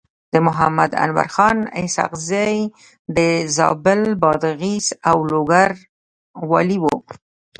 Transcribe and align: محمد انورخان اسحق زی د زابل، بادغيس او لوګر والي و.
محمد 0.47 0.91
انورخان 1.03 1.57
اسحق 1.81 2.11
زی 2.29 2.53
د 3.15 3.17
زابل، 3.55 4.01
بادغيس 4.21 4.87
او 5.09 5.17
لوګر 5.31 5.71
والي 6.49 6.77
و. 6.83 6.85